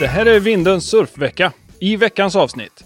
Det 0.00 0.06
här 0.06 0.26
är 0.26 0.40
Vindens 0.40 0.90
surfvecka. 0.90 1.52
I 1.80 1.96
veckans 1.96 2.36
avsnitt. 2.36 2.84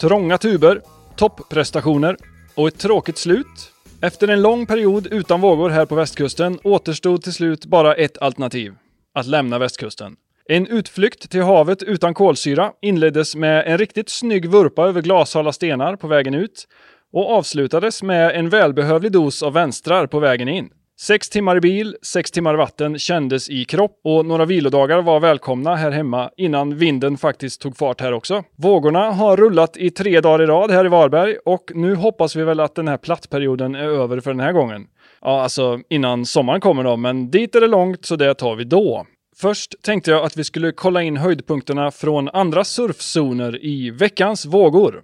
Trånga 0.00 0.38
tuber, 0.38 0.80
topprestationer 1.16 2.16
och 2.54 2.68
ett 2.68 2.78
tråkigt 2.78 3.18
slut. 3.18 3.72
Efter 4.02 4.28
en 4.28 4.42
lång 4.42 4.66
period 4.66 5.06
utan 5.06 5.40
vågor 5.40 5.70
här 5.70 5.86
på 5.86 5.94
västkusten 5.94 6.58
återstod 6.64 7.22
till 7.22 7.32
slut 7.32 7.66
bara 7.66 7.94
ett 7.94 8.18
alternativ. 8.18 8.74
Att 9.14 9.26
lämna 9.26 9.58
västkusten. 9.58 10.16
En 10.48 10.66
utflykt 10.66 11.30
till 11.30 11.42
havet 11.42 11.82
utan 11.82 12.14
kolsyra 12.14 12.72
inleddes 12.82 13.36
med 13.36 13.66
en 13.66 13.78
riktigt 13.78 14.08
snygg 14.08 14.50
vurpa 14.50 14.88
över 14.88 15.02
glashala 15.02 15.52
stenar 15.52 15.96
på 15.96 16.06
vägen 16.06 16.34
ut 16.34 16.68
och 17.12 17.30
avslutades 17.30 18.02
med 18.02 18.36
en 18.36 18.48
välbehövlig 18.48 19.12
dos 19.12 19.42
av 19.42 19.52
vänstrar 19.52 20.06
på 20.06 20.18
vägen 20.18 20.48
in. 20.48 20.70
Sex 21.00 21.28
timmar 21.28 21.56
i 21.56 21.60
bil, 21.60 21.96
sex 22.02 22.30
timmar 22.30 22.54
i 22.54 22.56
vatten 22.56 22.98
kändes 22.98 23.50
i 23.50 23.64
kropp 23.64 24.00
och 24.04 24.26
några 24.26 24.44
vilodagar 24.44 25.02
var 25.02 25.20
välkomna 25.20 25.76
här 25.76 25.90
hemma 25.90 26.30
innan 26.36 26.76
vinden 26.76 27.16
faktiskt 27.16 27.60
tog 27.60 27.76
fart 27.76 28.00
här 28.00 28.12
också. 28.12 28.44
Vågorna 28.56 29.10
har 29.10 29.36
rullat 29.36 29.76
i 29.76 29.90
tre 29.90 30.20
dagar 30.20 30.42
i 30.42 30.46
rad 30.46 30.70
här 30.70 30.84
i 30.84 30.88
Varberg 30.88 31.36
och 31.44 31.72
nu 31.74 31.94
hoppas 31.94 32.36
vi 32.36 32.44
väl 32.44 32.60
att 32.60 32.74
den 32.74 32.88
här 32.88 32.96
plattperioden 32.96 33.74
är 33.74 33.84
över 33.84 34.20
för 34.20 34.30
den 34.30 34.40
här 34.40 34.52
gången. 34.52 34.86
Ja, 35.20 35.42
alltså 35.42 35.80
innan 35.88 36.26
sommaren 36.26 36.60
kommer 36.60 36.84
då, 36.84 36.96
men 36.96 37.30
dit 37.30 37.54
är 37.54 37.60
det 37.60 37.66
långt 37.66 38.04
så 38.04 38.16
det 38.16 38.34
tar 38.34 38.56
vi 38.56 38.64
då. 38.64 39.06
Först 39.36 39.82
tänkte 39.82 40.10
jag 40.10 40.24
att 40.24 40.36
vi 40.36 40.44
skulle 40.44 40.72
kolla 40.72 41.02
in 41.02 41.16
höjdpunkterna 41.16 41.90
från 41.90 42.28
andra 42.28 42.64
surfzoner 42.64 43.64
i 43.64 43.90
veckans 43.90 44.46
vågor. 44.46 45.02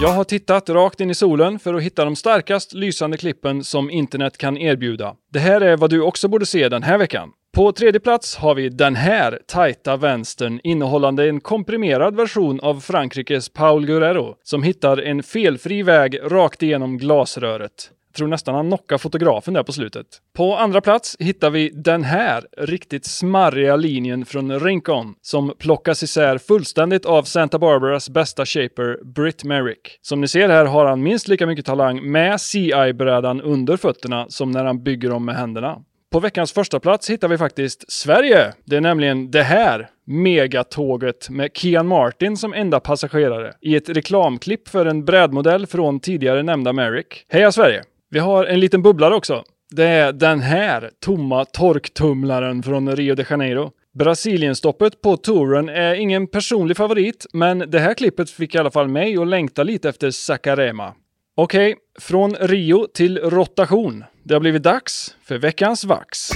Jag 0.00 0.08
har 0.08 0.24
tittat 0.24 0.68
rakt 0.68 1.00
in 1.00 1.10
i 1.10 1.14
solen 1.14 1.58
för 1.58 1.74
att 1.74 1.82
hitta 1.82 2.04
de 2.04 2.16
starkast 2.16 2.74
lysande 2.74 3.16
klippen 3.16 3.64
som 3.64 3.90
internet 3.90 4.38
kan 4.38 4.58
erbjuda. 4.58 5.14
Det 5.32 5.38
här 5.38 5.60
är 5.60 5.76
vad 5.76 5.90
du 5.90 6.00
också 6.00 6.28
borde 6.28 6.46
se 6.46 6.68
den 6.68 6.82
här 6.82 6.98
veckan. 6.98 7.30
På 7.56 7.72
tredje 7.72 8.00
plats 8.00 8.36
har 8.36 8.54
vi 8.54 8.68
den 8.68 8.94
här 8.94 9.40
tajta 9.46 9.96
vänstern 9.96 10.60
innehållande 10.64 11.28
en 11.28 11.40
komprimerad 11.40 12.16
version 12.16 12.60
av 12.60 12.80
Frankrikes 12.80 13.48
Paul 13.48 13.86
Guerrero 13.86 14.34
som 14.42 14.62
hittar 14.62 15.02
en 15.02 15.22
felfri 15.22 15.82
väg 15.82 16.18
rakt 16.22 16.62
igenom 16.62 16.98
glasröret 16.98 17.90
tror 18.16 18.28
nästan 18.28 18.54
han 18.54 18.66
knockar 18.66 18.98
fotografen 18.98 19.54
där 19.54 19.62
på 19.62 19.72
slutet. 19.72 20.06
På 20.36 20.56
andra 20.56 20.80
plats 20.80 21.16
hittar 21.18 21.50
vi 21.50 21.70
den 21.74 22.04
här 22.04 22.44
riktigt 22.56 23.06
smarriga 23.06 23.76
linjen 23.76 24.24
från 24.24 24.60
Rincon 24.60 25.14
som 25.22 25.52
plockas 25.58 26.02
isär 26.02 26.38
fullständigt 26.38 27.06
av 27.06 27.22
Santa 27.22 27.58
Barbaras 27.58 28.10
bästa 28.10 28.46
shaper 28.46 29.04
Britt 29.04 29.44
Merrick. 29.44 29.98
Som 30.02 30.20
ni 30.20 30.28
ser 30.28 30.48
här 30.48 30.64
har 30.64 30.86
han 30.86 31.02
minst 31.02 31.28
lika 31.28 31.46
mycket 31.46 31.66
talang 31.66 32.10
med 32.10 32.40
CI-brädan 32.40 33.40
under 33.40 33.76
fötterna 33.76 34.26
som 34.28 34.50
när 34.50 34.64
han 34.64 34.82
bygger 34.82 35.10
dem 35.10 35.24
med 35.24 35.36
händerna. 35.36 35.78
På 36.12 36.20
veckans 36.20 36.52
första 36.52 36.80
plats 36.80 37.10
hittar 37.10 37.28
vi 37.28 37.38
faktiskt 37.38 37.92
Sverige. 37.92 38.52
Det 38.64 38.76
är 38.76 38.80
nämligen 38.80 39.30
det 39.30 39.42
här 39.42 39.88
megatåget 40.06 41.30
med 41.30 41.50
Kian 41.54 41.86
Martin 41.86 42.36
som 42.36 42.54
enda 42.54 42.80
passagerare 42.80 43.52
i 43.60 43.76
ett 43.76 43.88
reklamklipp 43.88 44.68
för 44.68 44.86
en 44.86 45.04
brädmodell 45.04 45.66
från 45.66 46.00
tidigare 46.00 46.42
nämnda 46.42 46.72
Merrick. 46.72 47.26
Heja 47.28 47.52
Sverige! 47.52 47.82
Vi 48.10 48.18
har 48.18 48.44
en 48.44 48.60
liten 48.60 48.82
bubblare 48.82 49.14
också. 49.14 49.44
Det 49.70 49.84
är 49.84 50.12
den 50.12 50.40
här 50.40 50.90
tomma 51.00 51.44
torktumlaren 51.44 52.62
från 52.62 52.96
Rio 52.96 53.14
de 53.14 53.24
Janeiro. 53.30 53.70
Brasilienstoppet 53.98 55.02
på 55.02 55.16
touren 55.16 55.68
är 55.68 55.94
ingen 55.94 56.26
personlig 56.26 56.76
favorit, 56.76 57.26
men 57.32 57.58
det 57.58 57.78
här 57.78 57.94
klippet 57.94 58.30
fick 58.30 58.54
i 58.54 58.58
alla 58.58 58.70
fall 58.70 58.88
mig 58.88 59.18
att 59.18 59.28
längta 59.28 59.62
lite 59.62 59.88
efter 59.88 60.10
Sakarema. 60.10 60.94
Okej, 61.36 61.72
okay, 61.72 61.80
från 62.00 62.34
Rio 62.34 62.86
till 62.94 63.18
rotation. 63.18 64.04
Det 64.22 64.34
har 64.34 64.40
blivit 64.40 64.62
dags 64.62 65.16
för 65.22 65.38
veckans 65.38 65.84
vax. 65.84 66.28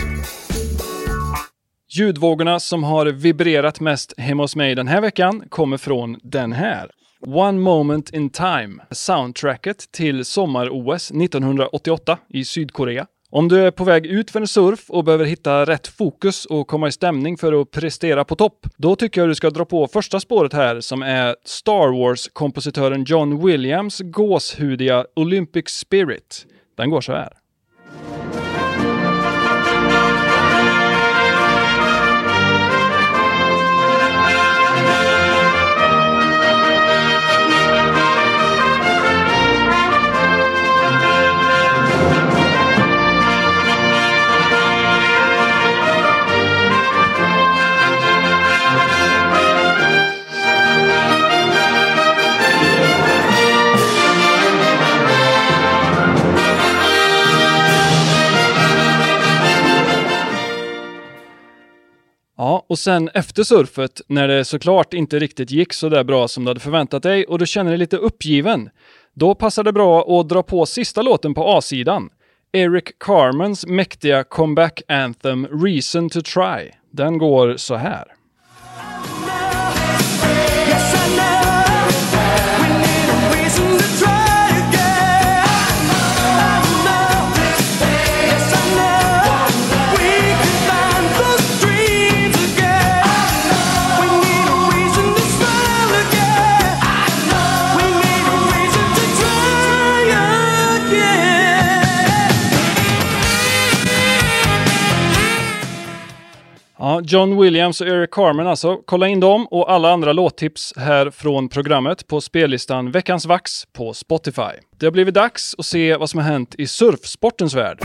Ljudvågorna 1.88 2.60
som 2.60 2.84
har 2.84 3.06
vibrerat 3.06 3.80
mest 3.80 4.14
hemma 4.18 4.42
hos 4.42 4.56
mig 4.56 4.74
den 4.74 4.88
här 4.88 5.00
veckan 5.00 5.44
kommer 5.48 5.76
från 5.76 6.18
den 6.22 6.52
här. 6.52 6.90
One 7.26 7.58
Moment 7.58 8.10
in 8.10 8.30
Time, 8.30 8.82
soundtracket 8.90 9.92
till 9.92 10.24
sommar-OS 10.24 11.10
1988 11.10 12.18
i 12.28 12.44
Sydkorea. 12.44 13.06
Om 13.30 13.48
du 13.48 13.60
är 13.60 13.70
på 13.70 13.84
väg 13.84 14.06
ut 14.06 14.30
för 14.30 14.40
en 14.40 14.46
surf 14.46 14.90
och 14.90 15.04
behöver 15.04 15.24
hitta 15.24 15.64
rätt 15.64 15.86
fokus 15.86 16.46
och 16.46 16.66
komma 16.66 16.88
i 16.88 16.92
stämning 16.92 17.36
för 17.36 17.60
att 17.60 17.70
prestera 17.70 18.24
på 18.24 18.36
topp, 18.36 18.66
då 18.76 18.96
tycker 18.96 19.20
jag 19.20 19.30
du 19.30 19.34
ska 19.34 19.50
dra 19.50 19.64
på 19.64 19.86
första 19.86 20.20
spåret 20.20 20.52
här 20.52 20.80
som 20.80 21.02
är 21.02 21.36
Star 21.44 21.98
Wars-kompositören 21.98 23.04
John 23.04 23.46
Williams 23.46 24.00
gåshudiga 24.00 25.06
Olympic 25.16 25.68
Spirit. 25.68 26.46
Den 26.76 26.90
går 26.90 27.00
så 27.00 27.12
här. 27.12 27.39
Ja, 62.40 62.64
och 62.68 62.78
sen 62.78 63.10
efter 63.14 63.42
surfet, 63.42 64.00
när 64.06 64.28
det 64.28 64.44
såklart 64.44 64.94
inte 64.94 65.18
riktigt 65.18 65.50
gick 65.50 65.72
så 65.72 65.88
där 65.88 66.04
bra 66.04 66.28
som 66.28 66.44
du 66.44 66.50
hade 66.50 66.60
förväntat 66.60 67.02
dig 67.02 67.24
och 67.24 67.38
du 67.38 67.46
känner 67.46 67.70
dig 67.70 67.78
lite 67.78 67.96
uppgiven, 67.96 68.70
då 69.14 69.34
passar 69.34 69.64
det 69.64 69.72
bra 69.72 70.20
att 70.20 70.28
dra 70.28 70.42
på 70.42 70.66
sista 70.66 71.02
låten 71.02 71.34
på 71.34 71.48
A-sidan. 71.48 72.10
Eric 72.52 72.98
Carmens 72.98 73.66
mäktiga 73.66 74.24
comeback 74.24 74.82
anthem 74.88 75.46
Reason 75.64 76.10
to 76.10 76.20
Try. 76.20 76.70
Den 76.90 77.18
går 77.18 77.56
så 77.56 77.74
här. 77.74 78.04
John 107.12 107.40
Williams 107.40 107.80
och 107.80 107.86
Eric 107.86 108.10
Carmen 108.10 108.46
alltså. 108.46 108.76
Kolla 108.76 109.08
in 109.08 109.20
dem 109.20 109.46
och 109.46 109.72
alla 109.72 109.92
andra 109.92 110.12
låttips 110.12 110.72
här 110.76 111.10
från 111.10 111.48
programmet 111.48 112.06
på 112.06 112.20
spellistan 112.20 112.90
Veckans 112.90 113.26
Vax 113.26 113.52
på 113.72 113.94
Spotify. 113.94 114.52
Det 114.78 114.86
har 114.86 114.90
blivit 114.90 115.14
dags 115.14 115.54
att 115.58 115.66
se 115.66 115.96
vad 115.96 116.10
som 116.10 116.20
har 116.20 116.26
hänt 116.26 116.54
i 116.58 116.66
surfsportens 116.66 117.54
värld. 117.54 117.78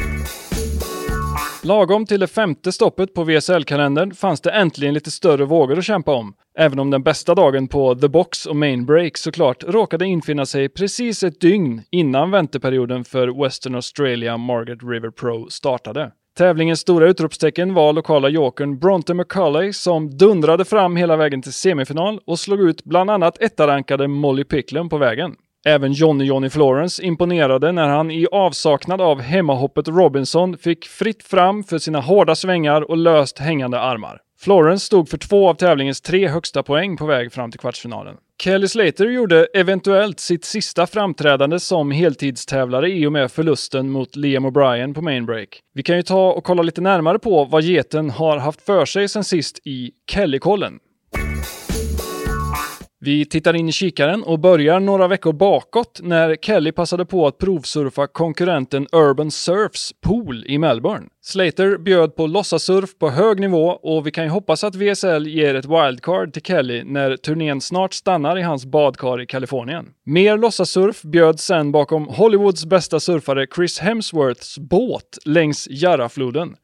Lagom 1.64 2.06
till 2.06 2.20
det 2.20 2.28
femte 2.28 2.72
stoppet 2.72 3.14
på 3.14 3.24
VSL-kalendern 3.24 4.12
fanns 4.12 4.42
det 4.42 4.52
äntligen 4.52 4.94
lite 4.94 5.12
större 5.12 5.46
vågor 5.46 5.78
att 5.78 5.86
kämpa 5.86 6.14
om. 6.14 6.34
Även 6.58 6.80
om 6.80 6.90
den 6.90 7.04
bästa 7.04 7.36
dagen 7.36 7.68
på 7.68 7.96
The 7.96 8.08
Box 8.08 8.46
och 8.46 8.56
Main 8.56 8.86
Break 8.86 9.18
såklart 9.18 9.64
råkade 9.64 10.06
infinna 10.06 10.46
sig 10.46 10.70
precis 10.70 11.24
ett 11.24 11.42
dygn 11.42 11.82
innan 11.92 12.32
vänteperioden 12.32 13.04
för 13.04 13.44
Western 13.44 13.76
Australia 13.76 14.38
Margaret 14.38 14.80
River 14.84 15.10
Pro 15.10 15.50
startade. 15.50 16.12
Tävlingens 16.38 16.80
stora 16.80 17.08
utropstecken 17.08 17.74
var 17.74 17.94
lokala 17.94 18.30
jokern 18.30 18.80
Bronte 18.80 19.14
McCulley 19.14 19.74
som 19.74 20.18
dundrade 20.18 20.66
fram 20.66 20.96
hela 20.96 21.16
vägen 21.18 21.42
till 21.42 21.54
semifinal 21.54 22.20
och 22.26 22.40
slog 22.40 22.62
ut 22.62 22.84
bland 22.84 23.10
annat 23.10 23.42
ettarankade 23.42 24.08
Molly 24.08 24.44
Picklum 24.44 24.90
på 24.90 24.98
vägen. 24.98 25.36
Även 25.66 25.92
Johnny 25.92 26.26
Johnny 26.26 26.50
Florence 26.50 27.04
imponerade 27.04 27.72
när 27.72 27.88
han 27.88 28.12
i 28.12 28.28
avsaknad 28.32 29.02
av 29.02 29.22
hemmahoppet 29.22 29.88
Robinson 29.88 30.58
fick 30.58 30.86
fritt 30.86 31.24
fram 31.24 31.64
för 31.64 31.78
sina 31.78 32.00
hårda 32.00 32.36
svängar 32.36 32.90
och 32.90 32.98
löst 32.98 33.40
hängande 33.40 33.80
armar. 33.80 34.20
Florence 34.40 34.86
stod 34.86 35.10
för 35.10 35.18
två 35.18 35.50
av 35.50 35.54
tävlingens 35.54 36.02
tre 36.02 36.28
högsta 36.28 36.64
poäng 36.64 36.98
på 36.98 37.06
väg 37.06 37.34
fram 37.34 37.52
till 37.52 37.60
kvartsfinalen. 37.60 38.16
Kelly 38.44 38.68
Slater 38.68 39.06
gjorde 39.06 39.48
eventuellt 39.54 40.20
sitt 40.20 40.46
sista 40.46 40.88
framträdande 40.88 41.60
som 41.60 41.92
heltidstävlare 41.92 42.92
i 42.92 43.06
och 43.08 43.12
med 43.12 43.32
förlusten 43.32 43.90
mot 43.90 44.16
Liam 44.16 44.46
O'Brien 44.46 44.94
på 44.94 45.02
Mainbreak. 45.02 45.60
Vi 45.74 45.84
kan 45.84 45.96
ju 45.96 46.02
ta 46.04 46.32
och 46.32 46.44
kolla 46.44 46.64
lite 46.64 46.82
närmare 46.82 47.20
på 47.20 47.46
vad 47.46 47.64
geten 47.64 48.10
har 48.10 48.38
haft 48.38 48.62
för 48.62 48.86
sig 48.86 49.08
sen 49.08 49.24
sist 49.24 49.60
i 49.64 49.92
Kellykollen. 50.12 50.80
Vi 53.06 53.26
tittar 53.26 53.56
in 53.56 53.70
i 53.70 53.72
kikaren 53.72 54.24
och 54.24 54.40
börjar 54.40 54.80
några 54.80 55.08
veckor 55.08 55.34
bakåt 55.34 56.00
när 56.04 56.36
Kelly 56.36 56.72
passade 56.72 57.06
på 57.06 57.28
att 57.28 57.38
provsurfa 57.38 58.08
konkurrenten 58.08 58.88
Urban 58.92 59.32
Surfs 59.32 59.94
pool 60.02 60.46
i 60.48 60.58
Melbourne. 60.58 61.06
Slater 61.22 61.78
bjöd 61.78 62.16
på 62.16 62.28
låtsasurf 62.28 62.98
på 63.00 63.10
hög 63.10 63.40
nivå 63.40 63.68
och 63.68 64.08
vi 64.08 64.12
kan 64.12 64.24
ju 64.24 64.30
hoppas 64.30 64.64
att 64.64 64.76
VSL 64.76 65.28
ger 65.28 65.56
ett 65.56 65.66
wildcard 65.66 66.34
till 66.34 66.42
Kelly 66.42 66.84
när 66.84 67.18
turnén 67.18 67.62
snart 67.62 67.94
stannar 67.94 68.38
i 68.38 68.42
hans 68.42 68.66
badkar 68.66 69.22
i 69.22 69.26
Kalifornien. 69.26 69.86
Mer 70.06 70.38
låtsasurf 70.38 71.02
bjöds 71.02 71.44
sen 71.44 71.72
bakom 71.72 72.08
Hollywoods 72.08 72.66
bästa 72.66 73.00
surfare 73.00 73.48
Chris 73.56 73.80
Hemsworths 73.80 74.60
båt 74.60 75.18
längs 75.26 75.68
Jarrafloden 75.70 76.56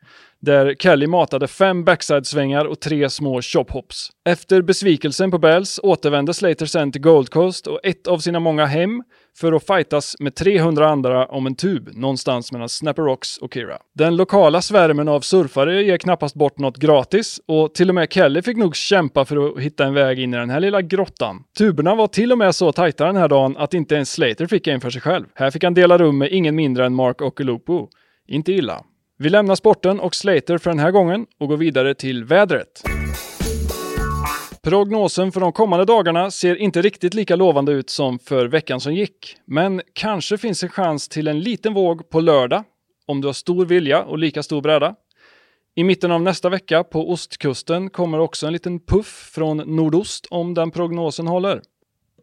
där 0.41 0.75
Kelly 0.79 1.07
matade 1.07 1.47
fem 1.47 1.83
backside-svängar 1.83 2.65
och 2.65 2.79
tre 2.79 3.09
små 3.09 3.41
chop-hops. 3.41 4.09
Efter 4.25 4.61
besvikelsen 4.61 5.31
på 5.31 5.37
Bells 5.37 5.79
återvände 5.83 6.33
Slater 6.33 6.65
sen 6.65 6.91
till 6.91 7.01
Gold 7.01 7.29
Coast 7.29 7.67
och 7.67 7.79
ett 7.83 8.07
av 8.07 8.19
sina 8.19 8.39
många 8.39 8.65
hem 8.65 9.03
för 9.37 9.53
att 9.53 9.67
fightas 9.67 10.15
med 10.19 10.35
300 10.35 10.89
andra 10.89 11.25
om 11.25 11.47
en 11.47 11.55
tub 11.55 11.89
någonstans 11.93 12.51
mellan 12.51 12.69
Snapper 12.69 13.01
Rocks 13.03 13.37
och 13.37 13.53
Kira. 13.53 13.77
Den 13.95 14.15
lokala 14.15 14.61
svärmen 14.61 15.07
av 15.07 15.21
surfare 15.21 15.83
ger 15.83 15.97
knappast 15.97 16.35
bort 16.35 16.59
något 16.59 16.77
gratis 16.77 17.41
och 17.47 17.73
till 17.73 17.89
och 17.89 17.95
med 17.95 18.13
Kelly 18.13 18.41
fick 18.41 18.57
nog 18.57 18.75
kämpa 18.75 19.25
för 19.25 19.47
att 19.47 19.59
hitta 19.59 19.85
en 19.85 19.93
väg 19.93 20.19
in 20.19 20.33
i 20.33 20.37
den 20.37 20.49
här 20.49 20.59
lilla 20.59 20.81
grottan. 20.81 21.43
Tuberna 21.57 21.95
var 21.95 22.07
till 22.07 22.31
och 22.31 22.37
med 22.37 22.55
så 22.55 22.71
tajta 22.71 23.05
den 23.05 23.15
här 23.15 23.27
dagen 23.27 23.57
att 23.57 23.73
inte 23.73 23.95
ens 23.95 24.11
Slater 24.11 24.47
fick 24.47 24.67
en 24.67 24.81
för 24.81 24.89
sig 24.89 25.01
själv. 25.01 25.25
Här 25.35 25.51
fick 25.51 25.63
han 25.63 25.73
dela 25.73 25.97
rum 25.97 26.17
med 26.17 26.31
ingen 26.31 26.55
mindre 26.55 26.85
än 26.85 26.95
Mark 26.95 27.21
Okelupo. 27.21 27.87
Inte 28.27 28.51
illa. 28.51 28.83
Vi 29.21 29.29
lämnar 29.29 29.55
sporten 29.55 29.99
och 29.99 30.15
Slater 30.15 30.57
för 30.57 30.69
den 30.69 30.79
här 30.79 30.91
gången 30.91 31.25
och 31.39 31.47
går 31.47 31.57
vidare 31.57 31.93
till 31.93 32.23
vädret. 32.23 32.83
Prognosen 34.63 35.31
för 35.31 35.39
de 35.39 35.51
kommande 35.51 35.85
dagarna 35.85 36.31
ser 36.31 36.55
inte 36.55 36.81
riktigt 36.81 37.13
lika 37.13 37.35
lovande 37.35 37.71
ut 37.71 37.89
som 37.89 38.19
för 38.19 38.45
veckan 38.45 38.79
som 38.79 38.93
gick. 38.93 39.37
Men 39.45 39.81
kanske 39.93 40.37
finns 40.37 40.63
en 40.63 40.69
chans 40.69 41.09
till 41.09 41.27
en 41.27 41.39
liten 41.39 41.73
våg 41.73 42.09
på 42.09 42.19
lördag, 42.19 42.63
om 43.07 43.21
du 43.21 43.27
har 43.27 43.33
stor 43.33 43.65
vilja 43.65 44.03
och 44.03 44.17
lika 44.17 44.43
stor 44.43 44.61
bräda. 44.61 44.95
I 45.75 45.83
mitten 45.83 46.11
av 46.11 46.21
nästa 46.21 46.49
vecka 46.49 46.83
på 46.83 47.11
ostkusten 47.11 47.89
kommer 47.89 48.19
också 48.19 48.47
en 48.47 48.53
liten 48.53 48.79
puff 48.79 49.31
från 49.35 49.57
nordost 49.57 50.27
om 50.29 50.53
den 50.53 50.71
prognosen 50.71 51.27
håller. 51.27 51.61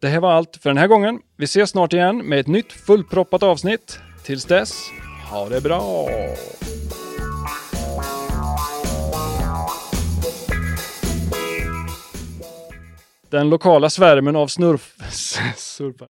Det 0.01 0.09
här 0.09 0.21
var 0.21 0.33
allt 0.33 0.59
för 0.63 0.71
den 0.71 0.79
här 0.79 0.87
gången. 0.87 1.21
Vi 1.37 1.45
ses 1.45 1.71
snart 1.71 1.93
igen 1.93 2.19
med 2.19 2.41
ett 2.41 2.47
nytt 2.47 2.73
fullproppat 2.73 3.43
avsnitt. 3.43 3.99
Tills 4.25 4.45
dess, 4.45 4.91
ha 5.31 5.49
det 5.49 5.61
bra! 5.61 6.09
Den 13.31 13.49
lokala 13.51 13.91
svärmen 13.91 14.37
av 14.37 14.47
snurf... 14.47 14.95
surfare 15.57 16.07